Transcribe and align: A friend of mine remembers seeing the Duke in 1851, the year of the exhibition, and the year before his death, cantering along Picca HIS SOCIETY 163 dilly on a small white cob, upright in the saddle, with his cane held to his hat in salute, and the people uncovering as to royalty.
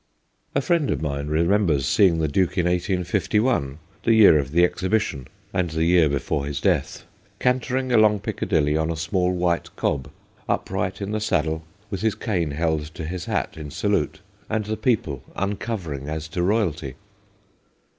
A 0.55 0.61
friend 0.61 0.89
of 0.89 0.99
mine 0.99 1.27
remembers 1.27 1.85
seeing 1.87 2.17
the 2.17 2.27
Duke 2.27 2.57
in 2.57 2.65
1851, 2.65 3.77
the 4.01 4.15
year 4.15 4.39
of 4.39 4.49
the 4.49 4.63
exhibition, 4.65 5.27
and 5.53 5.69
the 5.69 5.83
year 5.83 6.09
before 6.09 6.45
his 6.47 6.59
death, 6.59 7.03
cantering 7.39 7.91
along 7.91 8.21
Picca 8.21 8.41
HIS 8.41 8.49
SOCIETY 8.49 8.73
163 8.73 8.73
dilly 8.73 8.77
on 8.77 8.89
a 8.89 8.95
small 8.99 9.31
white 9.31 9.75
cob, 9.75 10.09
upright 10.49 11.01
in 11.03 11.11
the 11.11 11.19
saddle, 11.19 11.63
with 11.91 12.01
his 12.01 12.15
cane 12.15 12.49
held 12.49 12.85
to 12.95 13.05
his 13.05 13.25
hat 13.25 13.55
in 13.57 13.69
salute, 13.69 14.21
and 14.49 14.65
the 14.65 14.75
people 14.75 15.21
uncovering 15.35 16.09
as 16.09 16.27
to 16.29 16.41
royalty. 16.41 16.95